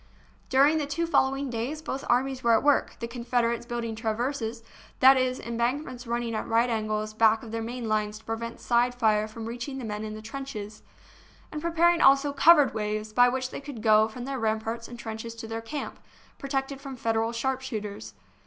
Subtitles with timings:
[0.49, 4.63] During the two following days both armies were at work, the Confederates building" traverses
[4.99, 8.95] "—that is, embankments running at right angles back of their main lines to prevent side
[8.95, 10.81] fire from reach ing the men in the trenches—
[11.51, 15.35] and preparing also" covered ways" by which they could go from their ramparts and trenches
[15.35, 15.99] to their camp,
[16.39, 18.15] protected from Federal sharpshooters.